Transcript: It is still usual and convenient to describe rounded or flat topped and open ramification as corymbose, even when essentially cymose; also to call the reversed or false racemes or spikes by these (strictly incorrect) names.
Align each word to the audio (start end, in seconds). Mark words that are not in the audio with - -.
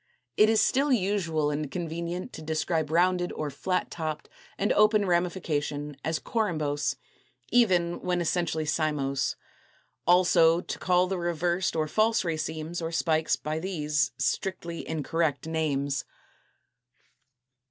It 0.35 0.49
is 0.49 0.59
still 0.59 0.91
usual 0.91 1.51
and 1.51 1.69
convenient 1.69 2.33
to 2.33 2.41
describe 2.41 2.89
rounded 2.89 3.31
or 3.33 3.51
flat 3.51 3.91
topped 3.91 4.29
and 4.57 4.73
open 4.73 5.05
ramification 5.05 5.95
as 6.03 6.17
corymbose, 6.17 6.95
even 7.51 8.01
when 8.01 8.19
essentially 8.19 8.65
cymose; 8.65 9.35
also 10.07 10.59
to 10.59 10.79
call 10.79 11.05
the 11.05 11.19
reversed 11.19 11.75
or 11.75 11.87
false 11.87 12.25
racemes 12.25 12.81
or 12.81 12.91
spikes 12.91 13.35
by 13.35 13.59
these 13.59 14.11
(strictly 14.17 14.87
incorrect) 14.89 15.45
names. 15.45 16.03